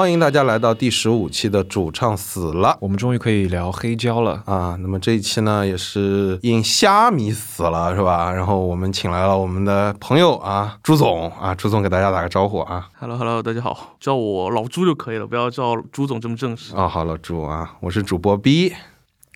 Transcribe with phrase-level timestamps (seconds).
[0.00, 4.42] 欢迎大家来到第十五期的主唱死了我们终于可以聊黑胶了。
[4.46, 4.74] 啊。
[4.80, 8.32] 那么这一期呢，也是因虾米死了是吧？
[8.32, 12.88] 然后我们请来了我们的朋友啊，朱总啊，朱总给大家打个招呼啊。
[12.98, 16.74] Hello Hello，大家好，叫我老朱就可以了，不要叫朱总这么正式。
[16.74, 18.72] 啊，好老，朱啊，我是主播 B。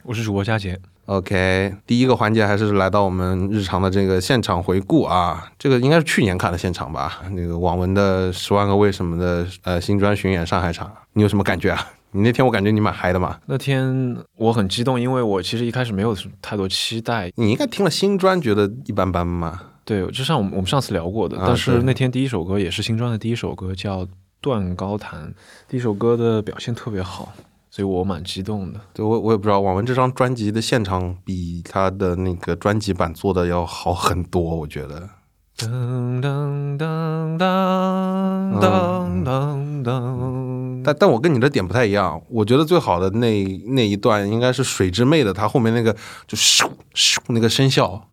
[0.05, 7.21] 我是主播佳杰，OK，第一个环节还是来到我们日常的这个现场回顾啊，这个应该是去年看的现场吧？
[7.33, 11.87] 那个网文的《十万个为什么》的呃新专巡演上海场，你有什么感觉啊？
[12.13, 17.31] 你那天我感觉你蛮嗨的嘛，那天我很激动，因为我其实一开始没有太多期待。
[17.35, 19.61] 你应该听了新专觉得一般般嘛？
[19.85, 24.07] 对，就像我们我们上次聊过的，啊但是那天第一首歌也是新专的第一首歌，叫
[24.41, 25.29] 《断高谈》，
[25.69, 27.33] 第一首歌的表现特别好，
[27.75, 28.81] 所以我蛮激动的。
[28.93, 35.11] 对我我也不知道，网文这张专辑的现场比他的那个专辑版做的要好很多，我觉得。
[35.59, 45.93] 噔噔噔噔噔噔噔，但但我跟你的点不太一样，我觉得最好的那那一段应该是水之妹的，她后面那个
[46.29, 48.09] 就咻咻那个声效，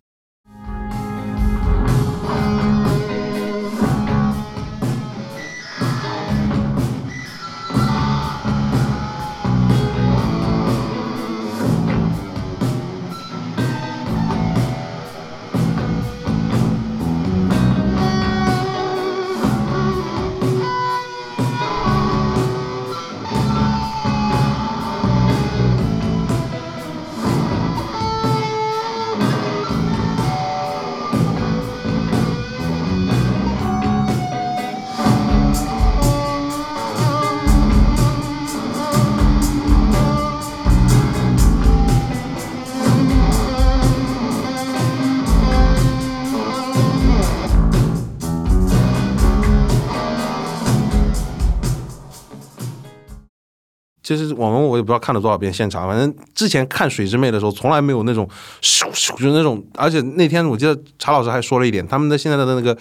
[54.72, 58.26] 我也不知道看了多少遍现场，反正之前看水之妹的时候，从来没有那种
[58.62, 62.76] 咻咻，就是那种，而且那天我记得查老师还说了一点，他们的现在的那个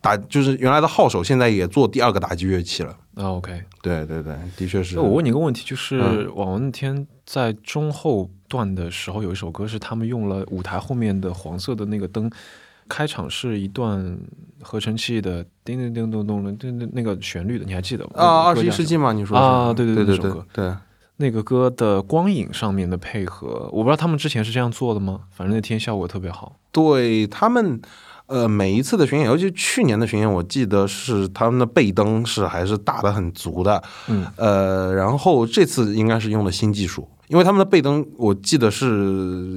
[0.00, 2.90] 打，就是原来的号手现在也做第二个打击乐器了。
[3.14, 3.62] 啊 OK。
[3.80, 4.96] 对对对，的确是。
[4.96, 12.30] 那我问你一个问题，就是嗯网文那天在中后段的时候，有一首歌是他们用了舞台后面的黄色的那个灯，
[12.88, 14.18] 开场是一段
[14.60, 18.10] 合成器的叮叮叮咚咚的叮叮那个旋律的，你还记得吗？
[18.16, 20.74] 啊，二十一世纪嘛，你说是啊对对对对对对
[21.18, 25.22] 那个歌的光影上面的配合，我不知道他们之前是这样做的吗？
[25.30, 26.56] 反正那天效果特别好。
[26.70, 27.80] 对他们，
[28.26, 38.86] 呃，每一次的巡演，尤其去年的巡演，我记得是他们的背灯是还是打的很足的，嗯，呃，然后这次应该是用的新技术，因为他们的背灯，我记得是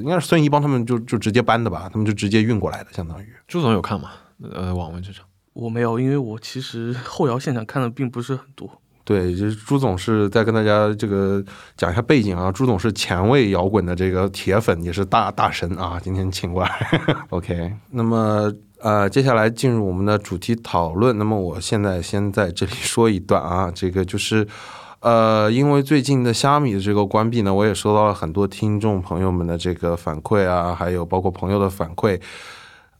[0.02, 3.28] 应该是孙怡帮他们就就直接搬的吧，他们就直接运过来的，相当于。
[3.48, 4.12] 朱总有看吗？
[4.54, 5.26] 呃，网文这场。
[5.52, 8.82] 我没有，因为我其实后摇现场看的并不是很多。
[9.10, 11.44] 对，就是朱总是在跟大家这个
[11.76, 12.52] 讲一下背景啊。
[12.52, 16.00] 朱总是前卫摇滚的这个铁粉，也是大大神啊。
[16.00, 17.74] 今天请过来， OK。
[17.90, 21.18] 那么呃，接下来进入我们的主题讨论。
[21.18, 24.48] 那么我现在先在这里说一段啊，这个就是。
[25.02, 32.20] 呃，因为最近的虾米的这个关闭呢，我也收到了很多听众朋友们的这个反馈啊，还有包括朋友的反馈。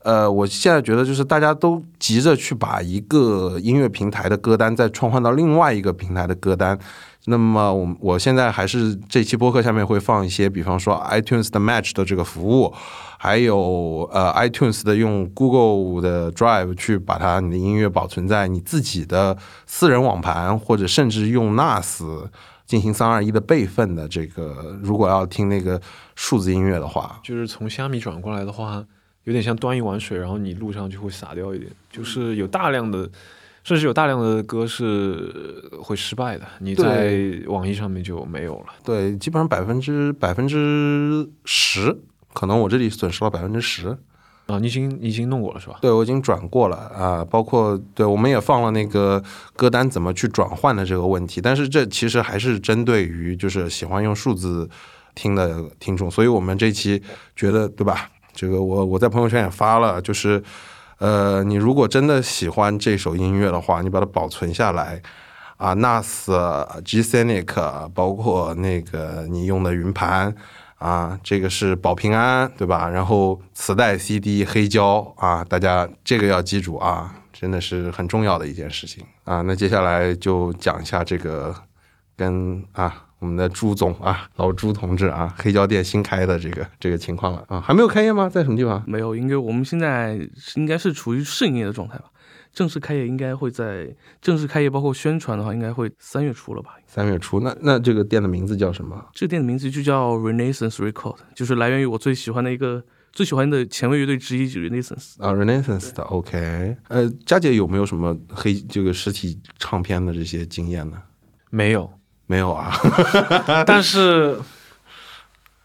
[0.02, 6.78] 呃，我现在觉得就是大家都急着去把一个音乐平台的歌单再创换到另外一个平台的歌单。
[7.26, 12.72] 那么我我现在还是这期播客下面会放一些，比方说 iTunes 的 Match 的这个服务，
[13.18, 19.36] 还有呃 iTunes 的用 Google 的 Drive 去把它你的音乐保存在你自己的
[19.66, 22.26] 私人网盘，或者甚至用 NAS
[22.64, 25.78] 进行三二一的备份的这个，如果要听那个
[26.14, 28.82] 数字音乐的话，就是从虾米转过来的话，
[29.24, 33.08] 有点像端一碗水，然后你路上就会洒掉一点，就是有大量的，
[33.62, 38.66] 甚至有大量的歌是会失败的，你在网易上面就没有了。
[38.82, 41.96] 对，基本上百分之百分之十，
[42.32, 43.96] 可能我这里损失了百分之十。
[44.46, 45.78] 啊，你已经你已经弄过了是吧？
[45.80, 49.22] 对，我已经转过了啊，包括对我们也放了那个
[49.54, 54.68] 歌单怎么去转换的这个问题，但是这其实还是针对于就是喜欢用数字
[55.14, 57.00] 听的听众，所以我们这期
[57.36, 58.10] 觉得对吧？
[58.32, 60.42] 这个我我在朋友圈也发了，就是
[60.98, 65.00] 呃，你如果真的喜欢这首音乐的话，你把它保存下来。
[65.56, 66.24] 啊，NAS、
[66.86, 70.34] G Scenic，包括那个你用的云盘
[70.78, 72.88] 啊，这个是保平安，对吧？
[72.88, 79.42] 然后磁带、CD、黑胶啊，大家这个要记住啊，真的是很重要的一件事情啊。
[79.42, 81.54] 那接下来就讲一下这个
[82.16, 88.28] 跟啊我们的朱总啊，老朱同志啊，黑胶店新开的这个这个情况了啊，还没有开业吗？
[88.28, 88.82] 在什么地方？
[88.86, 90.18] 没有，因为我们现在
[90.56, 92.06] 应该是处于试营业的状态吧。
[92.52, 96.70] 正式开业应该会在正式开业，包括宣传的话，应该会三月初了吧？
[96.86, 99.06] 三月初，那那这个店的名字叫什么？
[99.14, 102.82] 这个店的名字就叫 Renaissance Record，就是来源于我最喜欢的一个
[103.12, 105.22] 最喜欢的前卫乐队之一 Renaissance。
[105.22, 106.76] 啊，Renaissance 的 OK。
[106.88, 111.00] 呃，佳姐有没有什么黑这个实体唱片的这些经验呢？
[111.50, 111.88] 没有，
[112.30, 112.72] 没有啊，
[113.66, 114.38] 但是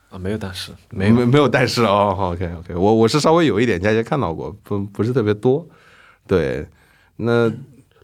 [0.10, 5.64] 啊，没有，但是没没没有但是哦，OK OK，我我是稍微有一点，佳姐看到过，不不是特别多。
[6.26, 6.68] 对，
[7.18, 7.54] 那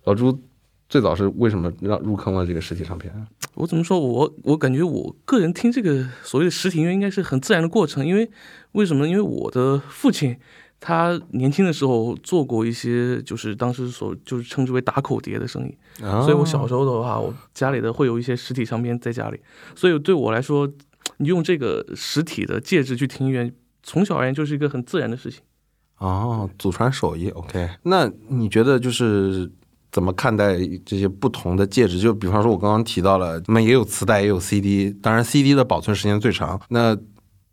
[0.03, 0.39] 老朱
[0.87, 3.11] 最早是为什么让入坑了这个实体唱片？
[3.55, 3.99] 我怎么说？
[3.99, 8.29] 我我感觉我个人听这个所谓的实体音乐应该是很自然的过程，因为
[8.73, 9.09] 为什么呢？
[9.09, 10.37] 因为我的父亲
[10.83, 19.39] 他年轻的时候做过一些就是当时所就是称之为打口碟的生意，啊所以我小时候的话，我家里的会有一些实体唱片在家里，
[19.75, 20.67] 所以对我来说，
[21.17, 25.41] 你用这个实体的介质去听音乐，从小而言就是一个很自然的事情。
[25.99, 27.69] 哦，祖传手艺 OK。
[27.83, 29.51] 那你觉得就是
[29.91, 31.99] 怎么看待这些不同的介质？
[31.99, 36.59] 就比方说，我刚刚提到了，那么也有磁带，也有 CD，当然 CD 的保存时间最长。
[36.69, 36.97] 那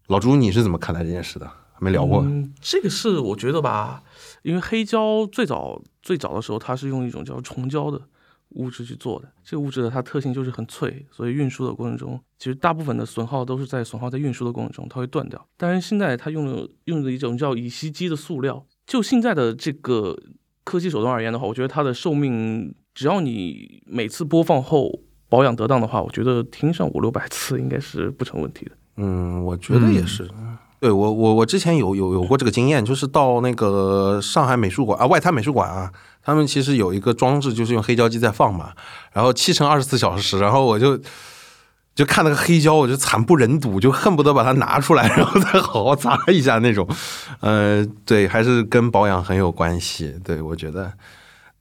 [0.06, 1.46] 老朱你是怎么看待这件事的？
[1.78, 2.22] 还没聊过。
[2.22, 4.02] 嗯，这个是我觉得吧，
[4.42, 8.02] 因为黑胶最早最早的时候，它是用一种叫虫胶的
[8.50, 9.28] 物质去做的。
[9.44, 15.46] 这个物质的它特性就是很脆，所以运输的过程中，其实大部分的损耗都是在损耗在运输的过程中，它会断掉。
[15.56, 18.66] 但是，现在它用了用的一种叫乙烯基的塑料。
[18.84, 20.18] 就现在的这个
[20.64, 28.72] 科技手段而言的话，我觉得它的寿命，只要你每次播放后保养得当的话，我觉得听上五六百次应该是不成问题的。
[28.96, 30.28] 嗯，我觉得也是。
[30.80, 35.92] 对我我我之前有有有过这个经验，就是到那个上海美术馆啊，外滩美术馆啊，
[36.22, 38.72] 他们其实有一个装置，就是用黑胶机在放嘛，
[39.12, 40.96] 然后七乘二十四小时，然后我就
[41.96, 46.88] 就看那个黑胶，我就惨不忍睹，就恨不得把它拿出来， 然后再好好擦一下那种。
[47.40, 50.14] 呃，对，还是跟保养很有关系。
[50.22, 50.92] 对我觉得，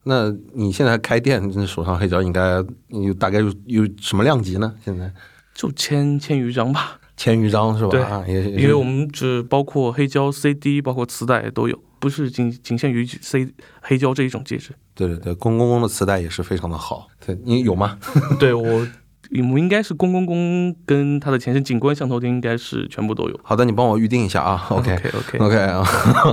[0.03, 4.75] 那你现在开店，手上黑胶应该有大概有有什么量级呢？
[4.85, 5.11] 现在
[5.55, 6.99] 就千千余张吧。
[7.17, 7.89] 千余张是吧？
[7.89, 13.49] 对啊也也因为我们只包括黑胶、CD，包括磁带都有，不是仅仅限于 C
[13.81, 14.69] 黑胶这一种介质。
[14.93, 17.07] 对对对，公公公的磁带也是非常的好。
[17.25, 17.97] 对你有吗？
[18.39, 18.87] 对我，
[19.31, 23.39] 我们应该是公公公跟他的前身景观相头钉应该是全部都有。
[23.43, 24.65] 好的，你帮我预定一下啊。
[24.69, 25.83] OK OK OK，OK 啊，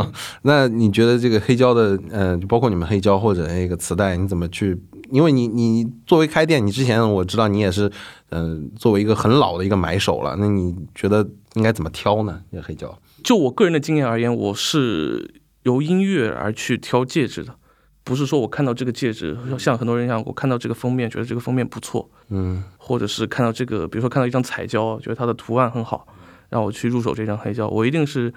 [0.42, 4.78] 那你觉得这个黑胶的，呃，就包括你们黑胶或者那个磁带，你怎么去？
[5.14, 7.88] 因为你你作为开店，你之前我知道你也是，
[8.30, 12.42] 嗯、作为一个很老的一个买手了，那你觉得应该怎么挑呢？
[12.50, 12.98] 这黑胶？
[13.22, 17.54] 就我个人的经验而言，我是由音乐而去挑戒指的，
[18.02, 26.08] 不是说我看到这个戒指，像很多人一样，我看到这个封面觉得这个封面不错，嗯或者是看到这个，比如说看到一张彩胶，觉得它的图案很好，
[26.48, 28.34] 让我去入手这张黑胶，我一定是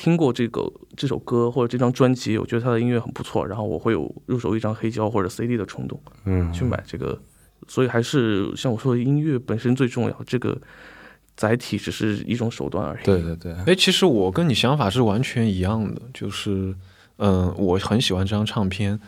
[0.00, 0.66] 听过这个
[0.96, 7.20] 这首歌或者这张专辑，我觉得他的音乐很不错，然后我会有入手一张黑胶或者 CD 的冲动嗯，去买这个，
[7.68, 10.58] 所以还是像我说的，音乐本身最重要，这个
[11.36, 13.04] 载体只是一种手段而已。
[13.04, 16.74] 对对对，哎，其实我跟你想法是完全一样的，就是，
[17.18, 18.98] 嗯、我很喜欢这张唱片，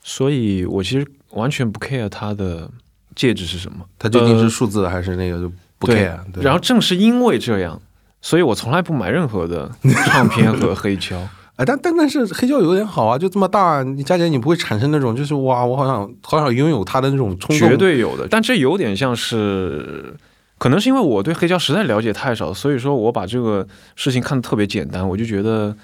[0.00, 2.70] 所以我其实完全不 care 它的
[3.16, 6.20] 戒指是什么，它究竟是呃数字还是那个就不 care？
[6.32, 7.82] 对然后正是因为这样，
[8.22, 9.70] 所以我从来不买任何的
[10.06, 11.16] 唱片和黑胶。
[11.56, 17.68] 哎，但但但是黑胶有点好啊，就这么大，你加起来你不会产生那种就是哇，我好想好想拥有它的那种冲动？
[17.68, 20.14] 绝对有的，但这有点像是，
[20.56, 25.76] 可能是因为我对黑胶实在了解太少，所以说我把这个事情看得特别简单，我就觉得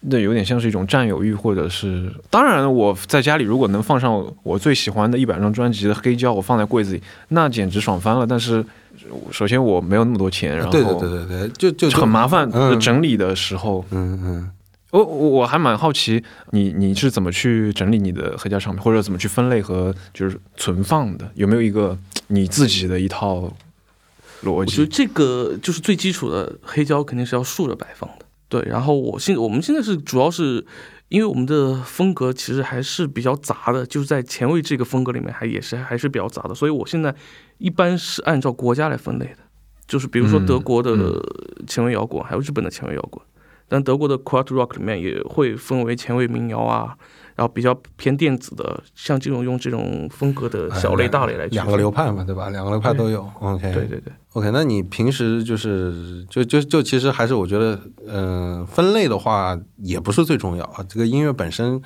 [0.00, 8.26] 那有点像是一种占有欲，或者是，当然我在家里如果能放上我最喜欢的一百张专辑的黑胶，我放在柜子里，那简直爽翻了。
[8.26, 8.64] 但是
[9.30, 14.50] 首先我没有那么多钱，然后对对对对对，就就很麻烦，嗯整理的时候，嗯嗯。
[14.92, 21.30] 我我我还蛮好奇你你是怎么去整理你的黑胶唱片，或者怎么去分类和就是存放的？
[21.36, 23.42] 有没有一个你自己的一套
[24.42, 24.48] 逻辑？
[24.48, 28.24] 我觉得这个就是最基础的黑胶肯定是要竖着摆放的。
[28.50, 30.62] 对，然后我现我们现在是主要是
[31.08, 37.14] 因为我们的风格其实还是比较杂的，就是在前卫这个风格里面还也是还是比较杂的，所以我现在
[37.58, 39.38] 一般是按照国家来分类的，
[39.86, 41.22] 就是比如说嗯德国的嗯
[41.66, 43.24] 前卫摇滚，还有日本的前卫摇滚，
[43.68, 46.96] 但德国的 q u a t Rock 里面也会分为前卫民谣啊。
[47.40, 52.50] 然后比较偏电子的，像这种用这种风格的小类、大类来区两个流派嘛，对吧？
[52.50, 53.26] 两个流派都有。
[53.40, 60.84] OK，对对对，OK，那你平时就是就就就其实还是我觉得，嗯、分类的话也不是最重要啊。
[60.86, 61.80] 这个音乐本身，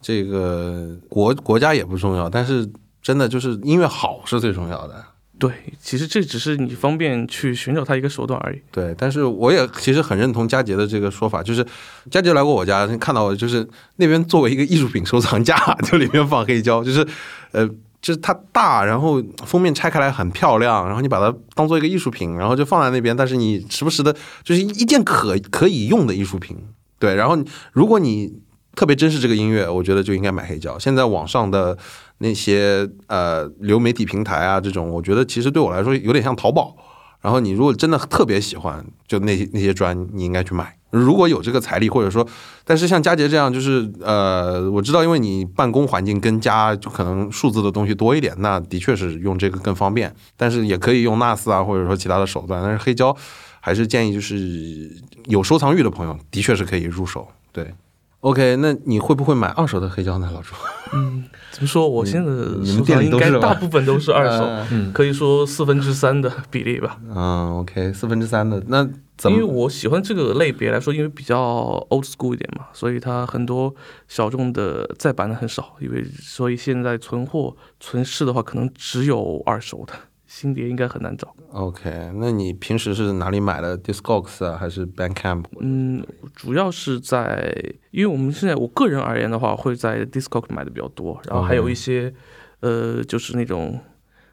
[0.00, 2.68] 这个国国家也不重要，但是
[3.00, 5.04] 真的就是音乐好是最重要的。
[5.38, 8.60] 对，其实这只是你方便去寻找它一个手段而已。
[8.72, 11.64] 对，但是我也其实很认同佳杰的这个说法，就是
[12.10, 13.64] 佳杰来过我家，看到就是
[13.96, 17.06] 那边作为一个艺术品收藏架， 就里面放黑胶，就是
[17.52, 17.64] 呃，
[18.02, 26.56] 就是它大，然后封面拆开来很漂亮，然后你把它当做一个艺术品，然后就放在那边，但是你时不时的，就是一件可可以用的艺术品。
[26.98, 27.38] 对，然后
[27.72, 28.32] 如果你
[28.74, 30.76] 特别珍视这个音乐，我觉得就应该买黑胶。
[30.76, 31.78] 现在网上的。
[32.18, 36.76] 那些呃流媒体平台啊，这种我觉得其实对我来说有点像淘宝。
[37.20, 40.76] 然后你如果真的特别喜欢，就那些那些砖，你应该去买。
[40.90, 42.24] 如果有这个财力，或者说，
[42.64, 50.14] 但是像佳杰这样，就是呃，我知道，因为你办公环境跟家就可能数字的东西多一点，那的确是用这个更方便。
[50.36, 52.62] 但是也可以用 NAS 啊，或者说其他的手段。
[52.62, 53.14] 但是黑胶
[53.60, 54.88] 还是建议就是
[55.24, 57.26] 有收藏欲的朋友，的确是可以入手。
[57.52, 57.74] 对
[58.20, 60.54] ，OK，那你会不会买二手的黑胶呢，老朱？
[60.92, 61.24] 嗯。
[61.50, 61.88] 怎么说？
[61.88, 67.00] 我现在你们店里应该大部分都是二手，嗯，可以说四分之三的比例吧。
[67.08, 69.36] 嗯，OK，四分之三的那怎么？
[69.36, 73.74] 因为我喜欢这个类别来说，因为比较 old school 一点嘛，所以它很多
[74.06, 79.94] 小众的再版的很少，因为所以现在存货存世的话，可能只有二手的。
[80.28, 81.34] 新碟应该很难找。
[81.50, 85.46] OK，那你平时是哪里买的？Discogs 啊，还是 Bandcamp？
[85.58, 86.06] 嗯，
[86.36, 87.52] 主要是在，
[87.90, 92.12] 因为我们现在我个人而言的话，会在 Discogs 买的比较多，然后还有一些，
[92.60, 93.80] 呃，就是那种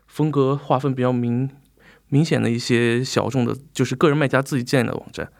[0.05, 1.49] 风格划分比较明
[2.09, 5.31] 明显的一些小众的，就是个人卖家自己建的网站。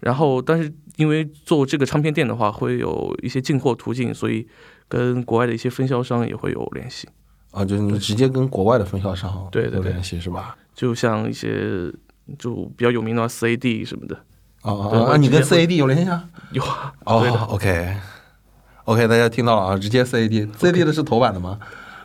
[0.00, 4.46] 然后，但是因为做这个唱片店的话，会有一些进货途径，所以
[4.88, 7.08] 跟国外的一些分销商也会有联系。
[7.52, 10.56] 啊，就是你直接跟国外的分销商对对联系是吧？
[10.74, 11.92] 就像一些
[12.38, 14.18] 就比较有名的 CAD 什么的。
[14.62, 16.24] 哦啊，你跟 CAD 有联系啊？
[16.52, 16.92] 有啊。
[17.04, 21.58] 哦，OK，OK，大家听到了啊，直接 CAD，CAD 的是头版的吗？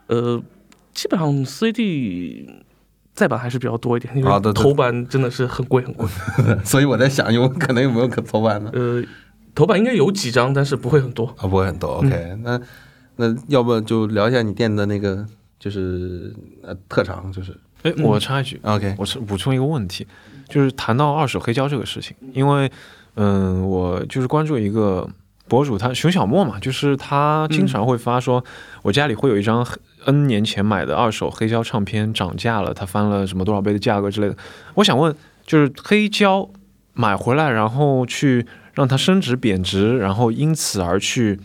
[0.08, 0.42] 呃，
[0.94, 2.50] 基本上 CAD
[3.14, 6.08] 再版还是比较多一点，因为头版真的是很贵很贵。
[6.66, 8.70] 所以我在想，有可能有没有可头版的？
[8.72, 9.04] 呃，
[9.56, 11.90] 头版应该有几张，但是不会很多啊，不会很多。
[12.00, 12.60] OK，那
[13.18, 15.26] 那要不就聊一下你店的那个。
[15.60, 16.32] 就是
[16.62, 20.06] 呃特长就是，哎，我插一句，OK，我是补充一个问题，
[20.48, 22.72] 就是谈到二手黑胶这个事情，因为
[23.16, 25.10] 嗯，我就是关注一个
[25.48, 28.42] 博主，他熊小莫嘛，就是他经常会发说，
[28.84, 29.66] 我家里会有一张
[30.06, 34.38] N 年前买的二手黑胶唱片涨价了，他翻了什么多少倍的价格之类的。
[34.76, 36.48] 我想问，就是黑胶
[36.94, 38.46] 买回来，然后去
[38.76, 41.40] 让它升值贬值，然后因此而去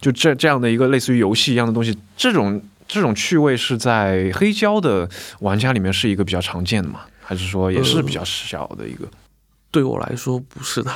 [0.00, 2.62] 就这这样的一个类似于游戏一样的东西，这种。
[2.88, 5.10] 这种趣味是在黑胶的
[5.40, 7.00] 玩家里面是一个比较常见的嘛？
[7.20, 9.08] 还是说也是比较小的一个？
[9.72, 10.92] 对我来说不是的，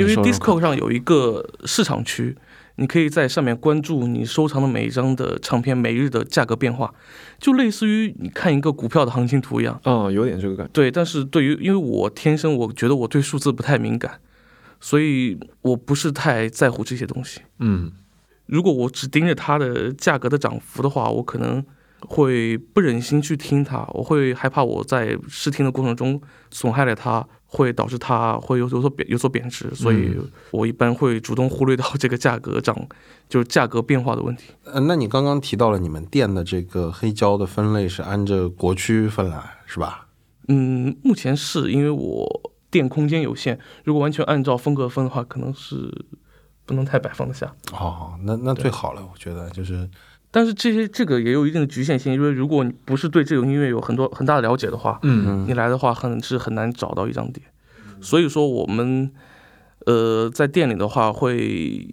[0.00, 2.36] 因为 Disco 上有一个市场区，
[2.74, 6.92] 你可以在上面关注你收藏的每一张的唱片每日的价格变化，
[7.38, 9.80] 就类似于你看一个股票的行情图一样。
[9.84, 10.72] 嗯，有点这个感觉。
[10.72, 14.18] 对，但是对于因为我天生我觉得我对数字不太敏感，
[14.80, 17.42] 所以我不是太在乎这些东西。
[17.60, 17.92] 嗯。
[18.48, 21.64] 如果我只盯着它的价格的涨幅的话，我可能
[22.00, 30.16] 会不忍心去听它，我会害怕我在试听的过程中损害了它，会导致它会有有所贬有所贬值，所以
[30.50, 32.74] 我一般会主动忽略到这个价格涨，
[33.28, 34.54] 就是价格变化的问题。
[34.64, 40.08] 呃，那你刚刚提到了你们店的这个黑胶的分类是按照国区分来是吧？
[40.48, 45.92] 嗯，目前是因为我店空间有限，如果完全按照风格分的话，可能是。
[46.68, 47.50] 不能太摆放得下。
[47.72, 49.88] 哦，那那最好了，我觉得就是，
[50.30, 57.42] 但是这些这个也有一定的局限性，因为如果你不是对这种音乐有很多很大的了解的话，嗯，你来的话很是很难找到一张碟，
[58.02, 59.10] 所以说我们
[59.86, 61.88] 呃在店里的话会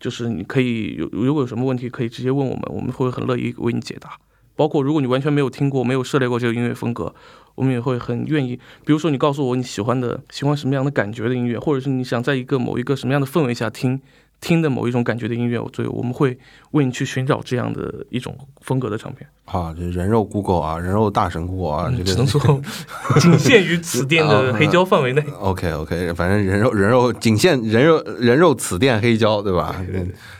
[0.00, 4.18] 就是你可以有如果有什么问题可以直接问我们，我们会很乐意为你解答，
[4.58, 7.14] 包括如果你完全没有听过没有涉猎过这个音乐风格。
[7.54, 14.00] 我们也会很愿意，比如说你告诉我你喜欢的、喜欢什么样的感觉的音乐，或者是你想在一个某一个什么样的氛围下听
[14.40, 16.38] 听的某一种感觉的音乐，所以我们会
[16.70, 19.28] 为你去寻找这样的一种风格的唱片。
[19.46, 22.40] 啊，这人肉 Google 啊，人肉大神 Google 啊，这个只能说
[23.18, 25.22] 仅限于此店的黑胶范围内。
[25.40, 29.74] OK OK，反正人肉人肉仅限人肉人肉此店黑胶，对吧？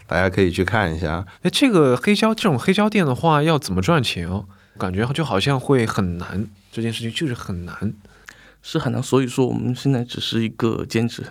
[0.07, 1.26] 大家可以去看一下。
[1.43, 4.45] 哎，这个黑胶这种黑胶店的话，要怎么赚钱哦？
[4.78, 6.47] 感觉就好像会很难。
[6.71, 7.95] 这件事情就是很难，
[8.62, 11.25] 是很难，所以说我们现在只是一个兼职，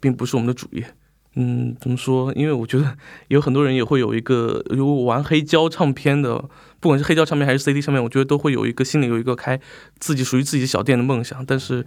[0.00, 0.94] 并不是我们的主业。
[1.36, 2.32] 嗯，怎么说？
[2.34, 2.96] 因为我觉得
[3.28, 6.38] 有很多人也会有一个，如果玩黑胶唱片的，
[6.80, 9.60] 不管是黑胶唱片还是 CD 唱片，我觉得都会有一个心里有一个开
[9.98, 11.44] 自己属于自己小店的梦想。
[11.44, 11.84] 但是，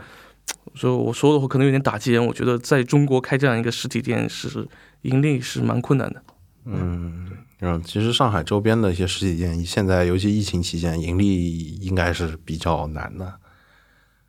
[0.73, 2.25] 说我说的话可能有点打击人。
[2.25, 4.67] 我觉得在中国开这样一个实体店是
[5.03, 6.21] 盈利是蛮困难的。
[6.65, 7.27] 嗯，
[7.61, 13.33] 嗯，其实上海周边的一些实体店，现在尤其疫情期间，盈利应该是比较难的。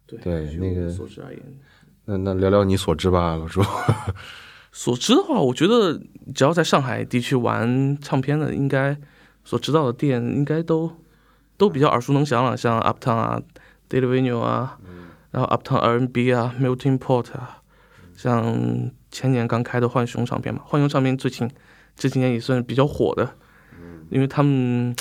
[0.07, 1.43] 对对那个所知而言，
[2.05, 3.61] 那那聊聊你所知吧，老朱。
[4.79, 6.01] 所知的话，我觉得
[6.33, 8.97] 只要在上海地区玩唱片的，应该
[9.45, 10.89] 所知道的店应该都
[11.57, 13.43] 都比较耳熟能详了，像 Uptown 啊、
[13.91, 14.79] Daily Venue 啊，
[15.33, 17.61] 然后 Uptown R&B 啊、Melting Pot 啊，
[18.15, 18.57] 像
[19.11, 21.51] 前年刚开的浣熊唱片嘛，浣熊唱片最近
[21.97, 23.35] 这几年也算是比较火的，
[24.11, 24.95] 因为他们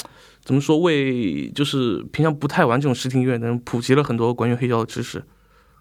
[0.44, 5.24] 怎么说为就是平常不太玩这种实体音乐的人普及了很多关于黑胶的知识，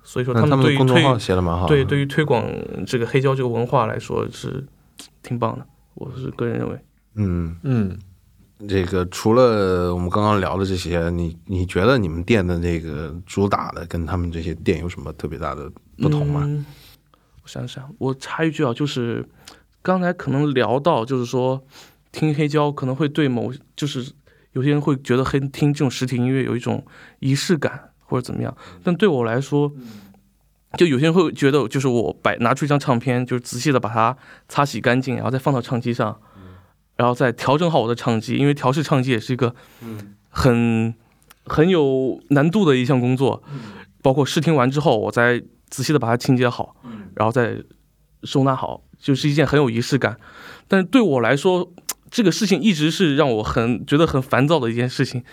[0.06, 1.68] 所以说他们对于推们的公众号写的蛮好的。
[1.68, 2.46] 对，对于推广
[2.86, 4.64] 这个黑胶这个文化来说是
[5.24, 6.78] 挺棒的，我是个人认为。
[7.16, 7.98] 嗯，嗯，
[8.68, 16.42] 这个除了我们刚刚聊的这些，你你觉得你们店的那个主打的跟他们这些店有什么特别大的不同吗？
[16.44, 16.64] 嗯
[17.42, 19.24] 我想想，我插一句啊，就是
[19.80, 21.62] 刚才可能聊到，就是说
[22.10, 24.12] 听黑胶可能会对某就是
[24.50, 26.84] 有些人会觉得黑听这种实体音乐有一种
[27.20, 29.72] 仪式感或者怎么样，但对我来说。
[30.76, 34.14] 就有些人会觉得，就是我摆拿出一张唱片，就是仔细的把它
[34.46, 36.20] 擦洗干净，然后再放到唱机上，
[36.96, 39.54] 然后再调整好我的唱机，因为调试唱机也是一个
[40.28, 40.94] 很
[41.46, 43.42] 很有难度的一项工作，
[44.02, 46.76] 包括试听完之后，我再仔细的把它清洁好，
[47.14, 47.56] 然后再
[48.24, 50.18] 收纳好，就是一件很有仪式感。
[50.68, 51.72] 但是对我来说，
[52.10, 55.24] 这个事情一直是让我很觉得很烦躁的一件事情，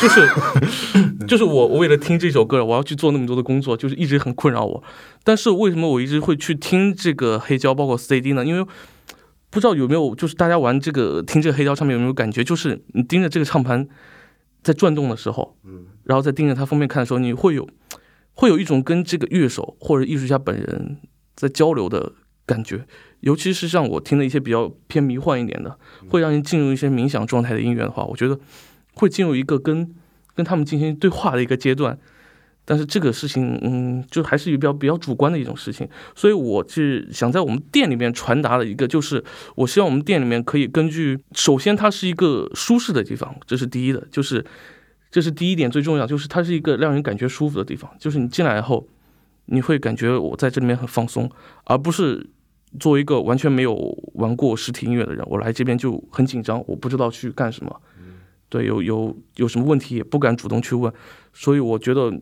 [0.00, 0.28] 就是
[1.26, 4.82] 就是我我为了听这首歌，我要去做那么多的工作，就是一直很困扰我。
[5.24, 8.44] 但是为什么我一直会去听这个黑胶，包括 CD 呢？
[8.44, 8.66] 因为
[9.50, 13.88] 不知道有没有，就是大家玩这个听这个黑胶唱片有没有感觉，就是你盯着这个唱盘
[14.62, 17.66] 在转动的时候，嗯，然后再盯着它封面看的时候，你会有
[18.34, 20.98] 会有一种跟这个乐手或者艺术家本人
[21.34, 22.12] 在交流的
[22.44, 22.86] 感觉。
[23.20, 25.76] 尤其是像我听的一些比较偏迷幻一点的，
[26.08, 28.38] 会让人进入一些冥想状态的音乐的话，我觉得
[28.98, 29.94] 会进入一个跟
[30.34, 31.98] 跟他们进行对话的一个阶段。
[32.70, 44.44] 但是这个事情，嗯，就还是比较比较主观的一种事情，所以我是想在我们店里面传达的一个，就是我希望我们店里面可以根据，首先它是一个舒适的地方，这是第一的，就是
[45.10, 48.86] 这是第一点最重要，就是它是一个让人感觉舒服的地方，就是你进来以后，
[49.46, 51.30] 你会感觉我在这里面很放松，
[51.64, 52.28] 而不是
[52.78, 53.74] 作为一个完全没有
[54.12, 57.80] 玩过实体音乐的人，我来这边就很紧张，我不知道去干什么，
[58.48, 60.92] 对，有有有什么问题也不敢主动去问，
[61.32, 62.12] 所以我觉得。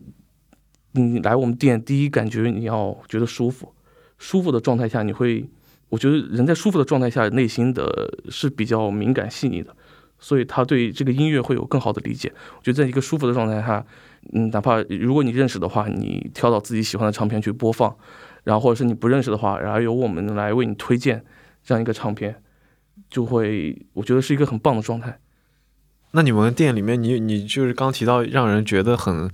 [0.93, 3.71] 你来我们店，第一感觉你要觉得舒服，
[4.17, 5.47] 舒服的状态下，你会，
[5.89, 9.75] 我觉得人在舒服的状态下，内心的是比较敏感细腻的，
[10.17, 12.33] 所以他对这个音乐会有更好的理解。
[12.57, 13.85] 我觉得在一个舒服的状态下，
[14.33, 17.95] 嗯，哪怕如果你认识的话，你挑到自己喜欢的唱片去播放，
[18.43, 21.23] 然后或者是你不认识的话，然后由我们来为你推荐
[21.63, 22.41] 这样一个唱片，
[23.07, 25.19] 就会我觉得是一个很棒的状态。
[26.11, 29.29] 那你们店里面，你你就是刚提到让人觉得很。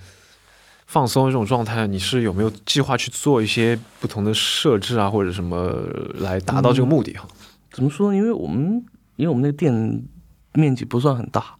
[0.85, 5.73] 放松这种状态，你是有没有计划去做一些不同的设置啊，或者什么
[6.19, 7.27] 来达到这个目的哈？
[7.71, 8.13] 怎么说？
[8.13, 9.73] 因为我们因为我们那个店
[10.53, 11.55] 面积不算很大，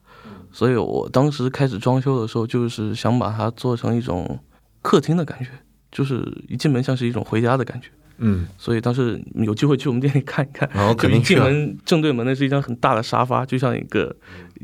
[0.51, 4.39] 所以我当时开始装修的时候，就是想把它做成一种
[4.83, 5.49] 客厅的感觉，
[5.91, 7.89] 就是一进门像是一种回家的感觉。
[8.23, 14.15] 嗯，所以当时有机会去我们店里看一看，然后 就一进门正对门的是一张很大的沙发，就像一个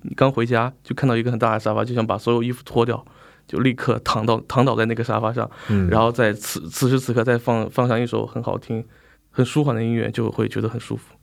[0.04, 3.06] 你刚回家就看到一个很大的沙发，就想把所有衣服脱掉。
[3.50, 8.86] 就立刻躺到躺倒在那个沙发上，嗯，然后在此此时此刻再放放上一首很好听、
[9.32, 11.16] 很舒缓的音乐，就会觉得很舒服。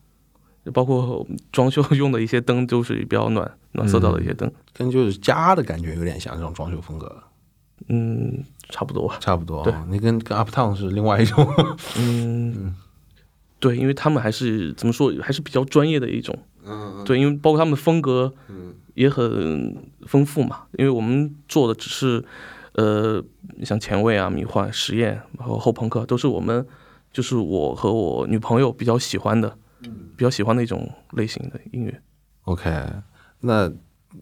[0.74, 7.16] 包括装修用的一些灯都是比较暖暖色调的一些灯，跟就是家的感觉有点像这种装修风格。
[7.88, 9.62] 嗯，差不多吧，差不多。
[9.64, 11.46] 对，你跟跟 Uptown 是另外一种。
[11.98, 12.74] 嗯，
[13.58, 16.36] 对，因为他们还是怎么说，还是比较专业的一种。
[16.64, 18.74] 嗯，对，因为包括他们的风格，嗯。
[18.96, 19.76] 也很
[20.06, 22.24] 丰富嘛，因为我们做的只是，
[22.72, 23.22] 呃，
[23.62, 26.66] 像前卫啊、迷幻、实验，然后后朋克，都是我们，
[27.12, 29.54] 就是我和我女朋友比较喜欢的，
[30.16, 32.00] 比较喜欢的一种类型的音乐。
[32.44, 32.70] OK，
[33.40, 33.70] 那。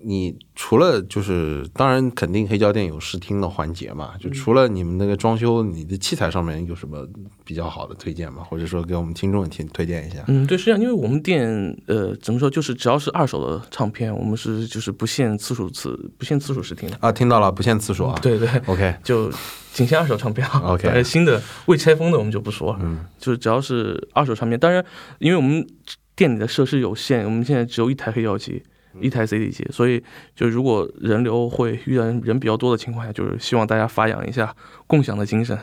[0.03, 7.07] 你除了就是当然肯定黑胶店有试听的环节嘛，就除了你们那个装修，你的器材上面有什么
[7.45, 8.43] 比较好的推荐吗？
[8.43, 10.25] 或者说给我们听众听推荐一下？
[10.29, 11.47] 嗯，对，实际上因为我们店
[11.87, 19.31] 呃怎么说，就是只要是二手的唱片，我们是就是不限次数次不限次数试听的啊，听到了不限次数啊，对对，OK，就
[19.73, 24.85] 仅限二手唱片啊，OK，新的未拆封的我们就不说，嗯，就是只要是二手唱片，当然
[25.19, 25.67] 因为我们
[26.15, 28.63] 店里的设施有限，我们现在只有一台黑胶机。
[29.01, 30.03] 一台 CD 机，所以
[30.35, 34.55] 就如果人流会遇到人比较多的情况下，就是希望大家发扬一下
[34.87, 35.59] 共享的精神，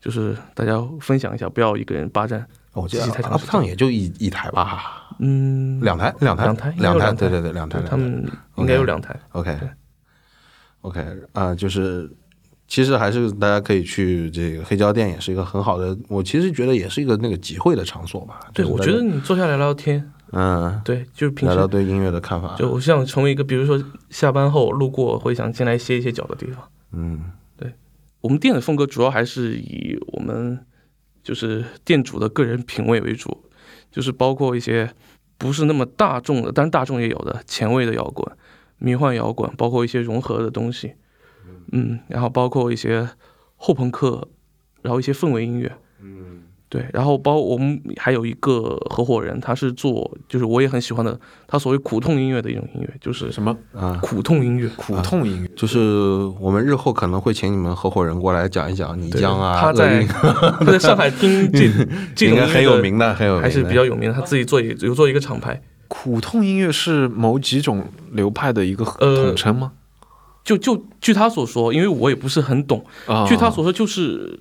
[0.00, 2.46] 就是大家分享一下，不要一个人霸占。
[2.72, 9.18] 我记得机器太长 Up 时 Town 也就一一台吧，嗯，两台，两台，两台两台，对对对，两台，两台对他们应该有两台。
[9.32, 12.10] OK，OK，啊、就是
[12.68, 15.96] 其实还是大家可以去这个黑胶店，也是一个很好的。
[16.08, 18.40] 我其实觉得也是一个那个集会的场所吧。
[18.52, 22.54] 对，我觉得你坐下来聊聊天，嗯，对，就是平聊聊时对音乐的看法。
[22.56, 26.68] 就我想成为一个，比如说下班后路过会想进来歇一歇脚的地方。
[26.92, 27.32] 嗯。
[27.56, 27.72] 对。
[28.20, 30.58] 我们店的风格主要还是以我们
[31.22, 33.44] 就是店主的个人品味为主，
[33.90, 34.92] 就是包括一些
[35.38, 38.26] 不是那么大众的，但是大众也有的前卫的摇滚、
[38.78, 40.94] 迷幻摇滚，包括一些融合的东西，
[41.72, 43.08] 嗯，然后包括一些
[43.54, 44.26] 后朋克，
[44.82, 54.68] 然后一些氛围音乐，嗯对，然后包我们还有一个合伙人，他是做就是我也很喜欢的，他所谓苦痛音乐的一种音乐，就是什么啊，苦痛音乐。
[54.76, 55.50] 苦痛音乐？
[55.56, 55.78] 就是
[56.40, 61.70] 我们日后可能会请你们合伙人过来讲一讲泥对浆啊，他在他在上海听 这
[62.16, 69.70] 这应该种音乐的很有名的，很有名的，还是比较有名的，他自己做一有做一个厂牌，苦痛音乐是某几种流派的一个呃统称吗？
[70.42, 74.38] 就就据他所说，因为我也不是很懂，啊，据他所说就是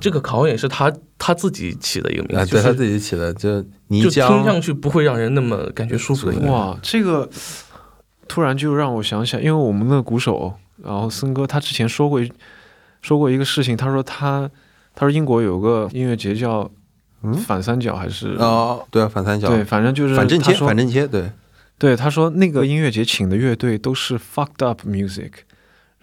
[0.00, 6.50] 这个考验是他他自己起的一个名啊，字，对他就是自己起的，就泥就听上去不会让人那么感觉舒服的音乐。
[6.50, 7.28] 哇，这个
[8.28, 12.20] 突然就让我想起来，因为我们的鼓手，然后森哥他之前说过
[13.02, 14.50] 说过一个事情，他说他
[14.94, 16.70] 他说英国有个音乐节叫
[17.22, 21.30] 嗯反三角还是、哦，对啊，反三角，对，反正就是反正切，他说反正切，对，
[21.78, 25.30] 对，他说那个音乐节请的乐队都是 fucked up music，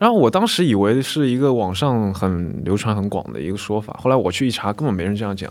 [0.03, 5.49] 然后我当时以为是一个网上很流传很广的一个说法，后来我去一查，根本没人这样讲。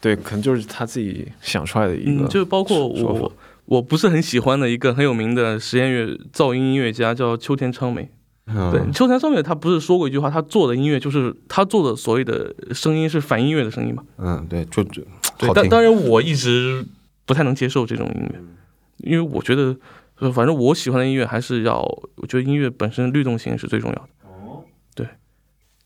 [0.00, 2.24] 对，可能就是他自己想出来的一个。
[2.24, 3.30] 嗯，就包括我
[3.66, 8.08] 我不是很喜欢的一个很有名的实验乐噪音音乐家叫秋田昌美。
[8.46, 14.02] 嗯对，秋田昌美他不是说过一句话，他做的音乐就是他做的所谓的声音是反音乐的声音嘛？
[14.16, 15.02] 嗯，对，就就
[15.36, 16.82] 对，但当然我一直
[17.26, 18.40] 不太能接受这种音乐，
[18.96, 19.76] 因为我觉得，
[20.20, 21.80] 呃反正我喜欢的音乐还是要，
[22.16, 24.08] 我觉得音乐本身律动性是最重要的。
[24.94, 25.06] 对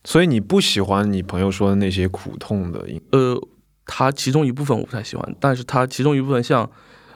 [0.03, 3.01] 所以你不喜欢你朋友说的那些苦痛的音？
[3.11, 3.39] 呃，
[3.85, 6.69] 它其中一部分我不太喜欢，但是它其中一部分像，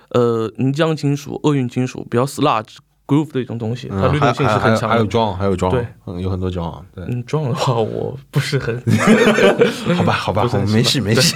[0.10, 4.89] 呃，泥浆金属、厄运金属，比较 sludge groove 的一种东西，它嗯律动性是很强的。
[4.89, 8.76] 还有装，还有装，对，嗯，有很多装，对，嗯，装的话我不是很，
[9.96, 11.34] 好吧，好吧， 没事没事，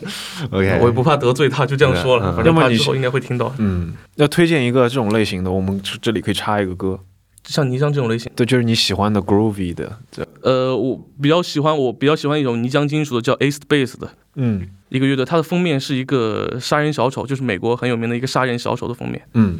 [0.50, 3.52] OK，我也不怕得罪他，就这样说了，嗯反正要么你他之后应该会听到。
[3.58, 6.98] 嗯，要推荐一个这种类型的，我们这这里可以插一个歌。
[7.44, 14.08] 像泥浆这种类型，对，就是你喜欢的 groovy 的，这呃，我比较喜欢，我比较喜欢一种泥浆金属的，叫 Ace Base 的。
[14.36, 19.20] 嗯一个乐队，它的封面是一个杀人小丑，就是美国很有名的一个杀人小丑的封面。
[19.34, 19.58] 嗯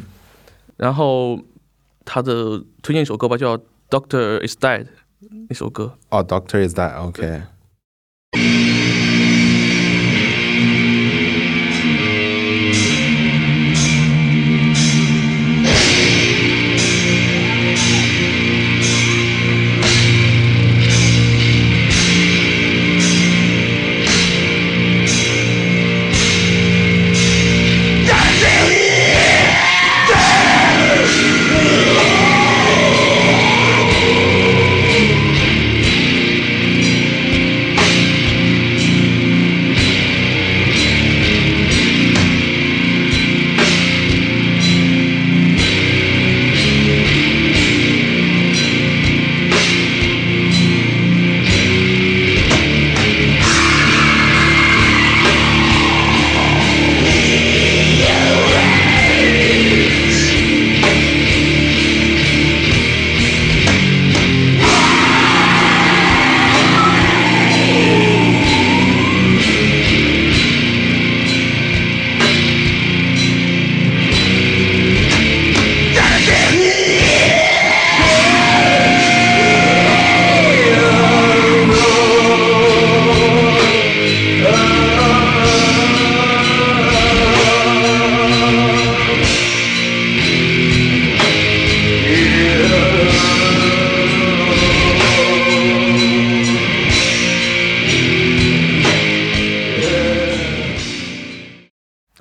[0.77, 1.39] 然后
[2.05, 3.57] 他的推荐一首歌吧，叫
[3.89, 4.85] 《Doctor Is Dead》
[5.49, 5.97] 那首歌。
[6.09, 7.43] 哦，Doctor is Dead》OK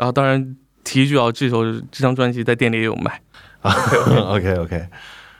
[0.02, 3.22] 然后当然提一句啊，这首这张专辑在店里也有卖
[3.60, 3.72] 啊。
[4.34, 4.88] OK OK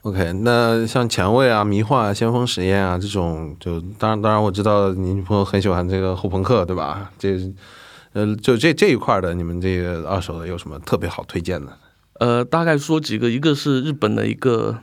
[0.03, 7.11] OK，那像前卫啊、迷幻啊、先锋实验啊这种，就当然当然我知道你女朋友很喜欢这个后朋克，对吧？
[7.19, 7.37] 这
[8.13, 11.77] 呃，就这这一块的，你们这个二手的有什么特别好推荐的？
[12.21, 14.79] 呃，大概说几个，一个是日本的一个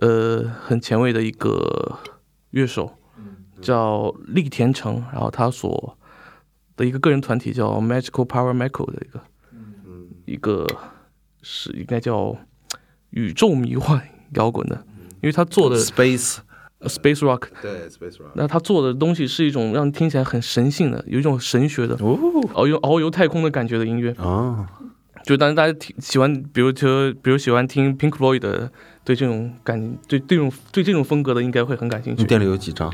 [0.00, 2.00] 呃很前卫的一个
[2.50, 2.98] 乐手，
[3.62, 5.96] 叫立田诚，然后他所
[6.76, 9.20] 的一个个人团体叫 Magical Power Michael 的一个，
[10.26, 10.66] 一个
[11.42, 12.36] 是应该叫
[13.10, 14.02] 宇宙迷幻
[14.34, 14.84] 摇滚的，
[15.22, 16.38] 因为他做的 Space，
[16.78, 24.14] 呃 Space Rock，对 Space Rock，那他做的东西是一种让人听起来很神性的，有一种神学的遨游遨游太空的感觉的音乐。
[24.18, 24.66] 哦，
[25.24, 28.72] 就当然大家听喜欢，比如说比如喜欢听 Pink Floyd 的，
[29.04, 32.22] 对这种感对这种对这种风格的应该会很感兴趣。
[32.22, 32.92] 你店里有几张？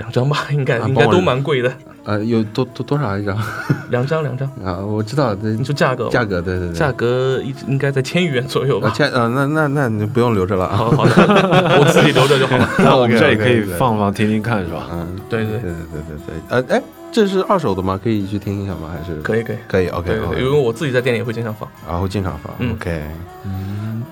[0.00, 1.70] 两张吧， 应该啊应该都蛮贵的，
[2.04, 3.36] 呃，有多多多少一张
[3.90, 4.48] 两张两张。
[4.64, 4.78] 啊？
[4.80, 8.90] 我知道，这你说价格价格，对对对，价格一直应该在千余元左右啊，吧。
[8.90, 10.76] 千呃，那那那你不用留着了啊。
[10.76, 11.12] 好好的，
[11.78, 12.68] 我自己留着就好了。
[12.78, 14.86] 那我们这里可以放放听听看，是吧？
[14.92, 16.82] 嗯，对对对，对对对对，呃，哎，
[17.12, 18.00] 这是二手的吗？
[18.02, 18.90] 可以去听一下吗？
[18.96, 19.56] 还是可以可以。
[19.68, 21.68] 可以？OK 对对对，因 OK，为我自己在店里也会经常放。
[21.88, 23.02] 然后经常放嗯 OK。
[23.44, 24.02] 嗯，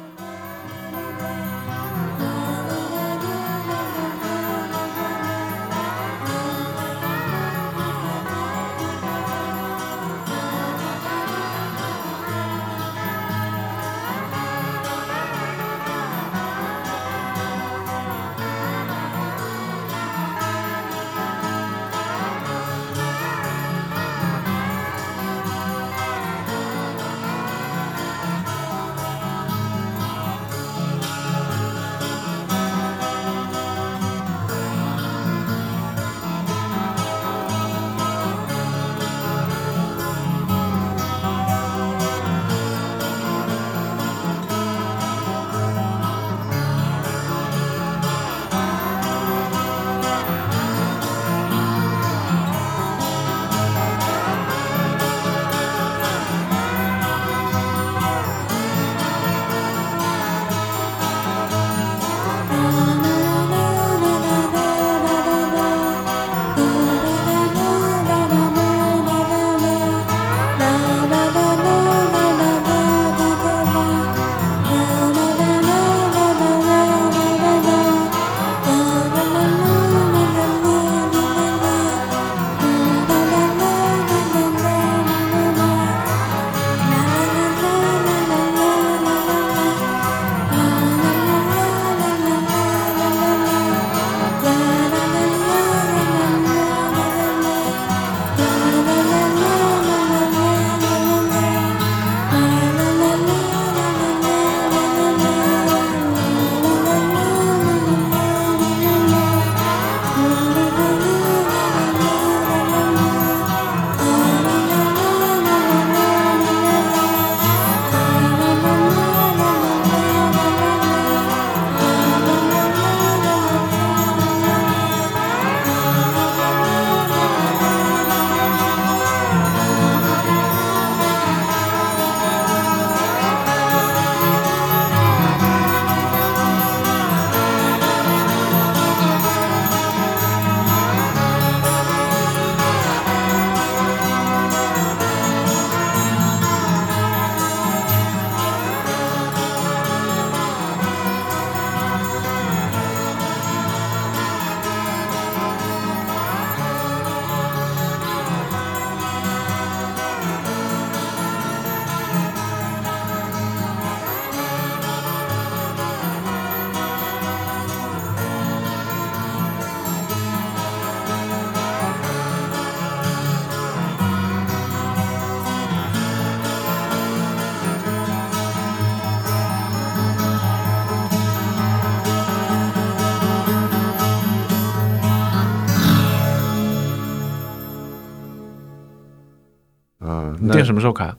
[190.68, 191.12] 什么时候开？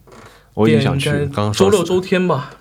[0.53, 2.51] 我已经想去刚刚说周六周天吧。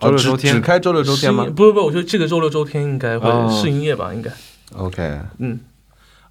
[0.00, 4.30] 周六周天只开周六周天吗不不不，我觉得这个周六周天应该会哦试营业吧，应该。
[4.76, 5.60] ？OK 嗯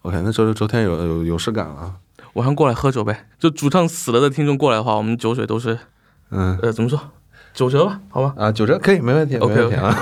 [0.02, 1.94] ，OK，那周六周天有有有事干了啊。
[2.34, 3.26] 晚上过来喝酒呗。
[3.40, 5.80] 就主唱死了的听众过来的话，我们酒水都是
[6.30, 7.00] 嗯呃怎么说，
[7.54, 8.34] 九折吧，好吧。
[8.38, 9.98] 啊，九折可以，没问题，没 OK，问题啊。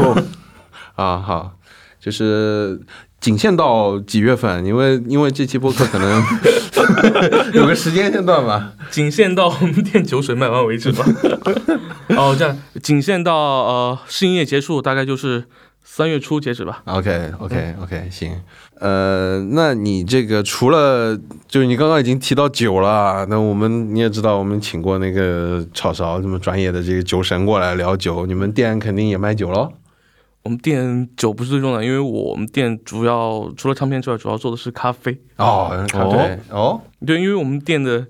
[0.95, 1.51] 啊，好，
[1.99, 2.81] 就是
[3.21, 4.65] 仅限到几月份？
[4.65, 6.23] 因为因为这期播客可能
[7.53, 8.73] 有个时间线段吧。
[8.89, 11.05] 仅限到我们店酒水卖完为止吧。
[12.17, 15.45] 哦，这样仅限到呃试营业结束，大概就是
[15.83, 16.81] 三月初截止吧。
[16.85, 18.33] OK OK OK，行。
[18.79, 21.15] 呃，那你这个除了
[21.47, 29.71] 就是你刚刚已经提到酒了，那我们你也知道，我们请过那个炒勺这么专业的这个酒神过来聊酒，你们店肯定也卖酒喽？
[30.43, 35.15] 我们店酒不是最重要的，因为我们店主要除了唱片之外，主要做的是咖啡。
[35.37, 38.05] 哦，咖啡哦，对，因为我们店的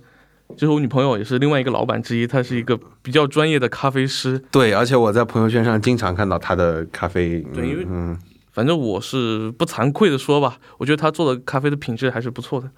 [0.55, 4.41] 就是我女朋友也是另外一个老板之一，她是一个比较专业的咖啡师。
[4.49, 7.41] 对，而且我在朋友圈上经常看到她的咖啡。
[7.53, 8.17] 对因为嗯，
[8.51, 12.69] 反正我是不惭愧的说吧，我觉得她做的咖啡的品质还是不错的。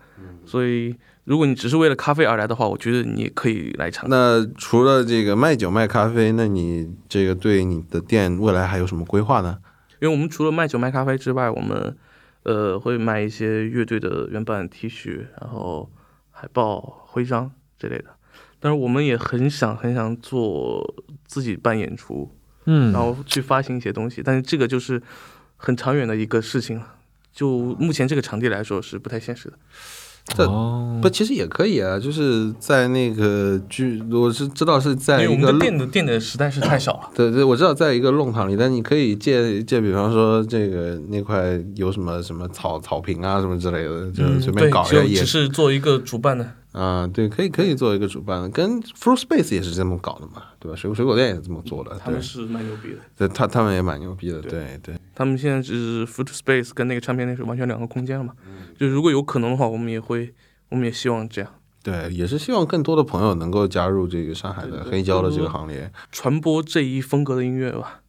[0.46, 4.10] 所以如果你只是为了咖啡而来的话，我觉得你可以来尝。
[4.10, 9.60] 那除了这个卖酒卖咖啡，那你这个对你的店未来还有什么规划呢？
[10.02, 11.96] 因为我们除了卖酒卖咖啡之外，我们
[12.44, 15.90] 呃会卖一些乐队的原版 T 恤，然后
[16.30, 18.06] 海报、徽章之类的。
[18.60, 20.94] 但是我们也很想很想做
[21.26, 22.30] 自己办演出，
[22.66, 25.02] 嗯然后去发行一些东西，但是这个就是
[25.56, 26.96] 很长远的一个事情了。
[27.32, 29.58] 就目前这个场地来说是不太现实的。
[30.26, 37.10] 这哦不，其实也可以啊，就是在那个剧，我是知道是在一个因为我们的店的店的实在是太小了。
[37.14, 46.50] 对对，我知道在一个弄堂里，但你可以借借，比方说这个那块有什么什么草草坪啊什么之类的，就嗯，随便，搞一下也就只是做一个主办的。
[46.74, 50.76] 啊，对，可以可以做一个主办，跟 Fruit Space 也是这么搞的嘛，对吧？
[50.76, 52.98] 水果水果店也是这么做的，他们，是蛮牛逼的。
[53.16, 54.96] 对他他们也蛮牛逼的，对对。
[55.16, 58.34] 他们现在只是 Fruit Space 跟那个唱片店是完全两个空间了嘛。
[58.78, 60.34] 就如果有可能的话，我们也会，
[60.70, 61.52] 我们也希望这样
[61.84, 65.92] 对，也是希望更多的朋友能够加入这个上海的黑胶的这个行列。
[66.12, 68.00] 传播这一风格的音乐吧。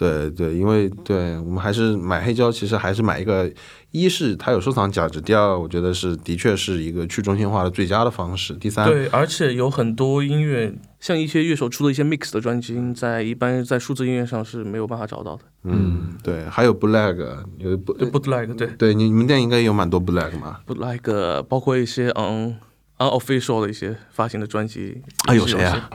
[0.00, 3.52] 对对，因为对我们还是买黑胶，其实还是买一个，
[3.90, 15.42] 一是它有收藏价值，第二我觉得是的确是一个去中心化的最佳的方式，第三，对，而且有很多音乐，像一些乐手出的一些 mix 的专辑，在一般在数字音乐上是没有办法找到的。
[15.64, 17.18] 嗯，对，还有 Black
[17.58, 22.56] 有不对，bootleg，对对，你你们店应该有蛮多 Black 嘛？，bootleg，包括一些嗯
[22.96, 25.02] unofficial 的一些发行的专辑。
[25.26, 25.90] 啊有谁啊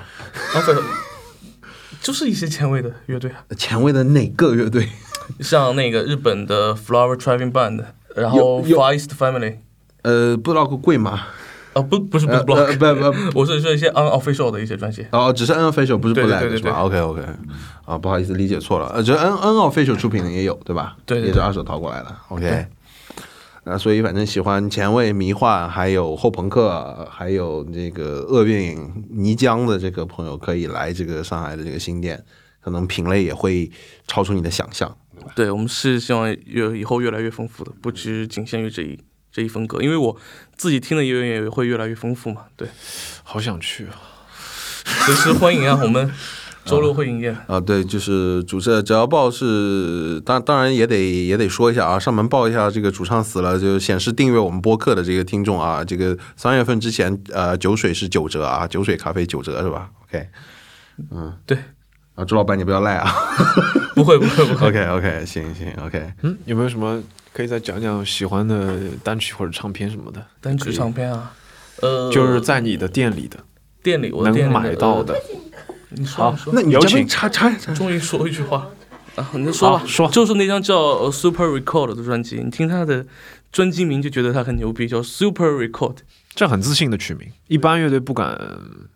[0.54, 0.84] ？unofficial
[2.06, 3.44] 就是一些前卫的乐队啊。
[3.58, 4.88] 前卫的哪个乐队？
[5.42, 7.84] 像那个日本的 Flower Driving Band，
[8.16, 9.56] 然后 Far East Family，
[10.04, 11.22] 呃，Block 贵吗？
[11.74, 15.06] 哦不不是不是呃 Block，、呃不不， 我是说一些 unofficial 的一些专辑。
[15.12, 17.22] 哦，只是 unofficial 不是对对 Black 对对是吧？OK OK，
[17.86, 20.96] 啊，不好意思理解错了，呃，这 n unofficial 出品的也有对吧？
[21.08, 22.16] 对对对也是二手淘过来的。
[22.30, 22.68] OK 对。
[23.68, 28.78] 那所以反正喜欢前卫、迷幻，还有后朋克，还有这个厄运、
[29.10, 32.24] 泥浆的这个朋友，可以来这个上海的这个新店，
[32.62, 33.72] 可能品类也会
[34.08, 34.96] 超出你的想象。
[35.36, 39.00] 对我们是希望越以后越来越丰富的，不只仅限于这一
[39.32, 40.16] 这一风格，因为我
[40.56, 42.44] 自己听的音乐也会越来越丰富嘛。
[42.56, 42.68] 对，
[43.24, 43.98] 好想去啊！
[45.06, 46.14] 随时欢迎啊，我们
[46.66, 47.36] 周六会营业。
[47.48, 60.28] 啊，对，就是主持只要报是，当当然也得也得说一下啊，上门报一下这个主唱死了，就显示订阅我们播客的这个听众啊，这个三月份之前，呃，酒水是九折啊，酒水咖啡九折是吧？OK，
[61.12, 61.58] 嗯，对，
[62.16, 63.14] 啊，朱老板你不要赖啊
[63.94, 67.02] 不会不会不会，，OK OK，行行 OK，嗯，有没有什么
[67.32, 70.26] 可以再讲讲喜欢的单曲或者唱片什么的？
[70.42, 71.32] 单曲唱片啊，
[71.82, 73.38] 呃，就是在你的店里的，
[73.84, 75.16] 店里我的店能买到的。。
[75.92, 78.68] 呃你说那你这边有请插插插，终于说一句话
[79.16, 83.06] 啊，你就说吧好，说就是那张叫呃 Super Record 的专辑，你听他的
[83.52, 85.98] 专辑名就觉得他很牛逼，叫 Super Record。
[86.34, 88.38] 这很自信的取名，一般乐队不敢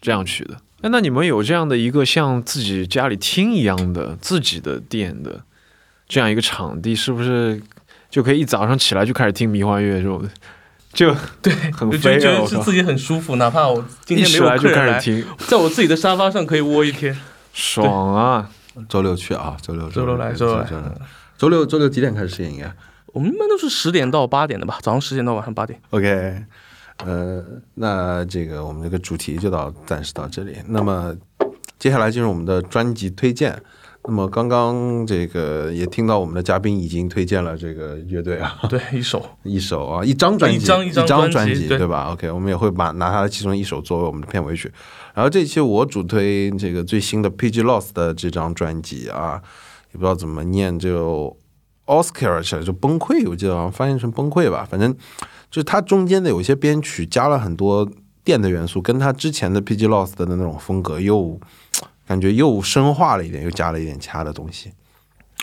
[0.01, 0.55] 这样取的。
[0.81, 5.41] 哎，那你们有这样的一个像自己家里听一样的自己的店的
[6.07, 7.61] 这样一个场地，是不是
[8.09, 10.29] 就可以一早上起来就开始听迷幻乐这种的？
[10.91, 12.41] 就 对，很就觉得觉飞啊！
[12.41, 17.15] 我靠得是自己很舒服，哪怕我今天没有来就客人来，开始听，在我自己的沙发上可以窝一天。
[17.53, 18.49] 爽啊！
[18.87, 20.65] 周六去啊，周六周六来，周六来。
[20.65, 20.91] 周六
[21.37, 22.71] 周六周六几点开始试营业
[23.07, 25.79] 我们一般都是十点到八点的吧，早上十点到晚上八点。
[25.91, 26.43] ？OK，
[27.05, 27.43] 呃，
[27.75, 30.57] 那这个我们这个主题就到暂时到这里。
[30.67, 31.15] 那么
[31.77, 33.61] 接下来进入我们的专辑推荐。
[34.09, 39.23] 那么刚刚这个也听到我们的嘉宾已经推荐了这个乐队啊， 对，一首。
[39.43, 44.71] 一首啊，一张专辑，一张一张专专辑对对吧？OK，我们也会把拿它的其中一首作为我们的片尾曲。
[45.13, 49.39] 然后这期我主推这个最新的 PG Lost 的这张专辑啊，
[49.91, 51.37] 也不知道怎么念，就
[51.85, 54.91] Oscar 就崩溃，我记得好像翻译成崩溃吧，反正
[55.51, 57.87] 就是它中间的有一些编曲加了很多
[58.23, 61.39] 电的元素，跟它之前的 PG Lost 的那种风格又
[62.09, 64.71] 感觉又深化了一点，又加了一点其他的东西。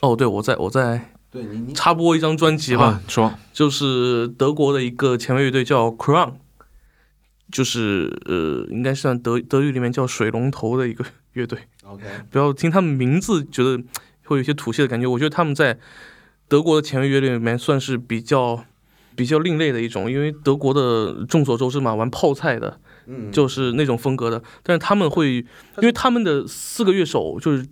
[0.02, 6.32] 哦，对，我在我在对你你插播一张专辑吧，啊，说就是德国的一个前卫乐队叫 Crown，
[7.52, 11.04] 就是呃，应该算德德语里面叫水龙头的一个
[11.34, 11.60] 乐队。
[11.84, 12.02] OK
[12.32, 13.80] 不要听他们名字觉得
[14.24, 15.06] 会有一些土气的感觉。
[15.06, 15.78] 我觉得他们在
[16.48, 18.64] 德国的前卫乐队里面算是比较
[19.14, 24.42] 比较另类的一种，因为德国的众所周知嘛，玩泡菜的，嗯就是那种风格的。
[24.62, 25.36] 但是他们会，
[25.78, 27.66] 因为他们的四个乐手就是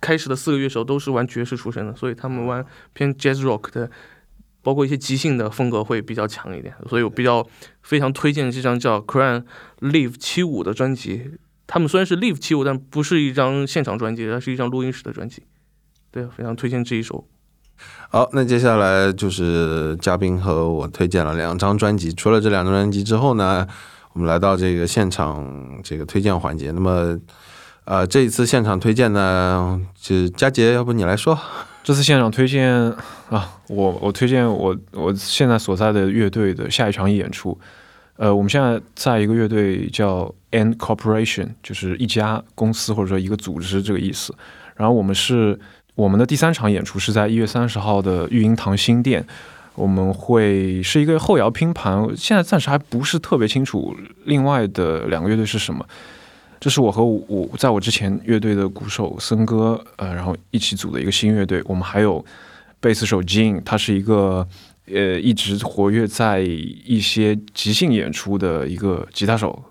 [0.00, 3.90] 开始的四个乐手都是玩爵士出身的，所以他们玩偏 jazz rock 的
[4.62, 7.46] 包括一些即兴的风格会比较强一点，所以我比较
[7.82, 9.44] 非常推荐这张叫《Crown
[9.80, 11.32] Live 七五》的专辑。
[11.66, 15.44] 他们虽然是 Live 七五，但不是一张现场专辑，而是一张录音室的专辑。
[16.10, 17.26] 对，非常推荐这一首。
[18.10, 22.12] 好，那接下来就是嘉宾和我推荐了两张专辑。
[22.12, 23.66] 除了这两张专辑之后呢，
[24.12, 25.46] 我们来到这个现场
[25.82, 26.70] 这个推荐环节。
[26.70, 27.18] 那么，
[27.84, 31.38] 呃，这一次现场推荐呢，就佳杰，要不你来说？
[31.82, 32.70] 这次现场推荐
[33.30, 37.58] 啊，我我推荐我我现在所在的乐队的下一场演出。
[38.16, 44.32] 呃，我们现在在一个乐队叫 N Corporation，就是一家公司或者说一个组织这个意思。
[44.76, 45.58] 然后我们是
[45.94, 49.26] 我们的第三场演出是在一月三十号的育婴堂新店，
[49.74, 55.86] 我们会是一个后摇拼盘，现在暂时还不是特别清楚另外的两个乐队是什么。
[56.60, 61.60] 这是我和我在我之前乐队的鼓手森哥，呃，然后一起组的一个新乐队。
[61.64, 62.24] 我们还有
[62.78, 64.46] 贝斯手 Jin，他是一个
[64.86, 69.64] 呃一直活跃在一些即兴演出的一个吉他手。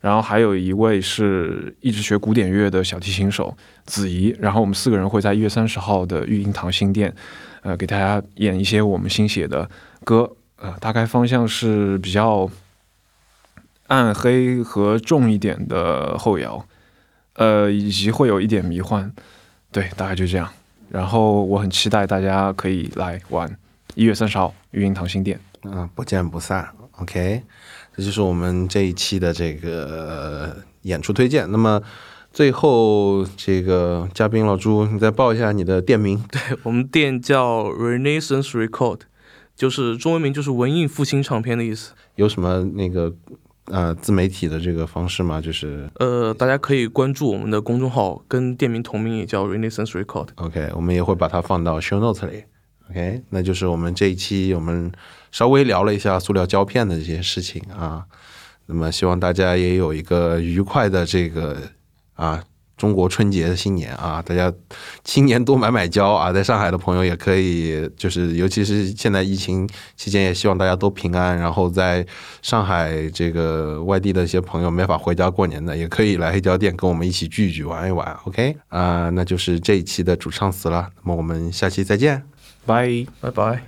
[0.00, 4.34] 然后还有一位是一直学古典乐的小提琴手子怡。
[4.38, 7.12] 然后我们四个人会在一月三十号的育婴堂新店，
[7.62, 9.68] 呃，给大家演一些我们新写的
[10.04, 10.30] 歌。
[10.56, 12.50] 呃，大概方向是比较。
[13.90, 16.64] 暗黑和重一点的后摇，
[17.32, 19.10] 呃，以及会有一点迷幻，
[19.72, 20.48] 对，大概就这样。
[20.88, 23.58] 然后我很期待大家可以来玩，
[23.96, 26.68] 一月三十号育婴堂新店，嗯，不见不散。
[27.00, 27.42] OK，
[27.96, 31.50] 这就是我们这一期的这个演出推荐。
[31.50, 31.82] 那么
[32.32, 36.22] 最后，这个嘉宾老朱，你再报一下你的店名。
[36.30, 39.00] 对我们店叫 Renaissance Record，
[39.54, 41.92] 就是中文名就是文艺复兴唱片的意思。
[42.14, 43.14] 有什么那个？
[43.66, 50.28] 呃，自媒体的这个方式吗，就是呃，大家可以关注我们的公众号，跟店名同名，也叫 Renaissance Record。
[50.36, 52.42] OK，我们也会把它放到 Show Notes 里。
[52.90, 54.90] OK，那就是我们这一期我们
[55.30, 58.06] 稍微聊了一下塑料胶片的这些事情啊，
[58.66, 61.56] 那么希望大家也有一个愉快的这个
[62.20, 62.44] 啊。
[62.80, 64.50] 中国春节的新年啊，大家
[65.04, 66.32] 新年多买买胶啊！
[66.32, 71.36] 在上海的朋友也可以，就是尤其是现在疫情期间，也希望大家都平安。
[71.36, 72.06] 然后在
[72.40, 78.16] 上海这个外地的一些朋友没法回家过年的，也可以来黑胶店跟我们一起聚一聚、玩一玩。
[78.24, 80.88] OK 啊，那就是这一期的主唱词了。
[81.02, 82.22] 那么我们下期再见，
[82.64, 83.62] 拜拜拜。